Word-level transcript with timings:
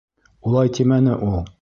—Улай 0.51 0.73
тимәне 0.79 1.19
ул. 1.31 1.41